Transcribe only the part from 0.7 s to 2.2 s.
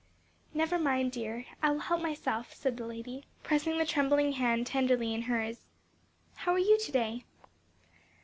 mind, dear child, I will help